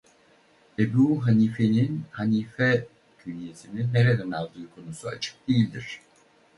[0.81, 2.87] Ebû Hanîfe'nin "Hanîfe"
[3.19, 6.01] künyesini nereden aldığı konusu açık değildir.